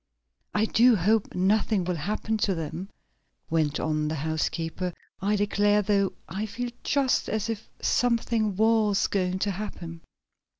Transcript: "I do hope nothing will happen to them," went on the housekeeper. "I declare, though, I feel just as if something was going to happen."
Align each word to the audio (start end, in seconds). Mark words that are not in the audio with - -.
"I 0.55 0.65
do 0.65 0.95
hope 0.95 1.35
nothing 1.35 1.83
will 1.83 1.93
happen 1.97 2.35
to 2.39 2.55
them," 2.55 2.89
went 3.51 3.79
on 3.79 4.07
the 4.07 4.15
housekeeper. 4.15 4.91
"I 5.21 5.35
declare, 5.35 5.83
though, 5.83 6.13
I 6.27 6.47
feel 6.47 6.71
just 6.83 7.29
as 7.29 7.51
if 7.51 7.69
something 7.83 8.55
was 8.55 9.05
going 9.05 9.37
to 9.37 9.51
happen." 9.51 10.01